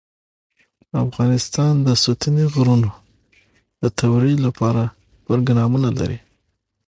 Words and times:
افغانستان 1.05 1.73
د 1.85 1.87
ستوني 2.03 2.45
غرونه 2.53 2.89
د 3.81 3.83
ترویج 3.99 4.37
لپاره 4.47 4.81
پروګرامونه 5.25 5.89
لري. 5.99 6.19